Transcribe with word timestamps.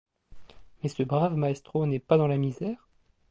Mais 0.81 0.89
ce 0.89 1.03
brave 1.03 1.35
maestro 1.37 1.85
n’est 1.85 1.99
pas 1.99 2.17
dans 2.17 2.25
la 2.25 2.39
misère? 2.39 2.89